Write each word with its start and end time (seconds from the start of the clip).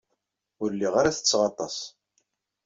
Ur 0.61 0.69
lliɣ 0.73 0.93
ara 0.97 1.13
ttetteɣ 1.15 1.41
aṭas. 1.49 1.75